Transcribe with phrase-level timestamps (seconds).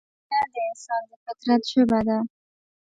[0.29, 2.17] مینه د انسان د فطرت ژبه ده.